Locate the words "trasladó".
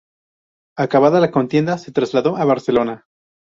1.91-2.35